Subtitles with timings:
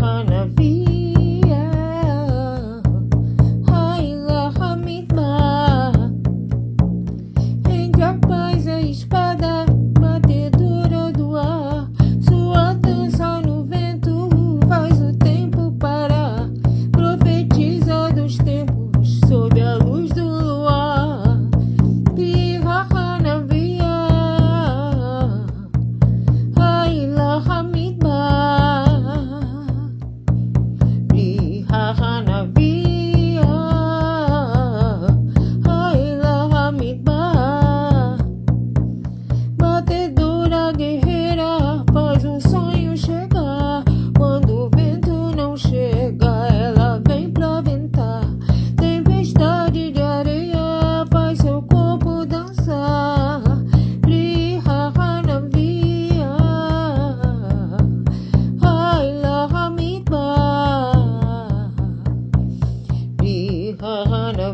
[0.00, 0.31] ha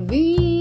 [0.08, 0.57] we